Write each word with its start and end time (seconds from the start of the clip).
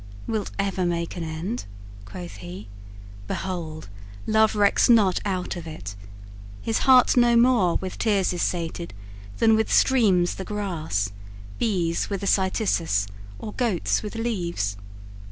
"Wilt 0.25 0.49
ever 0.57 0.83
make 0.83 1.15
an 1.15 1.23
end?" 1.23 1.65
quoth 2.05 2.37
he, 2.37 2.67
"behold 3.27 3.87
Love 4.25 4.55
recks 4.55 4.89
not 4.89 5.19
aught 5.27 5.55
of 5.55 5.67
it: 5.67 5.95
his 6.59 6.79
heart 6.89 7.15
no 7.15 7.35
more 7.35 7.75
With 7.75 7.99
tears 7.99 8.33
is 8.33 8.41
sated 8.41 8.95
than 9.37 9.55
with 9.55 9.71
streams 9.71 10.33
the 10.33 10.43
grass, 10.43 11.11
Bees 11.59 12.09
with 12.09 12.21
the 12.21 12.25
cytisus, 12.25 13.05
or 13.37 13.53
goats 13.53 14.01
with 14.01 14.15
leaves." 14.15 14.75